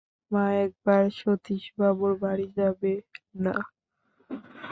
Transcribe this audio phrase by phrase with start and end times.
[0.31, 2.93] মা, একবার সতীশবাবুর বাড়ি যাবে
[3.43, 3.55] না?